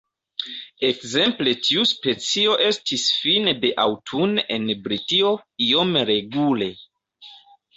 Ekzemple 0.87 1.51
tiu 1.67 1.83
specio 1.89 2.55
estis 2.69 3.05
fine 3.25 3.55
de 3.67 3.71
aŭtune 3.85 4.47
en 4.57 4.67
Britio 4.89 5.37
iome 5.67 6.07
regule. 6.13 6.73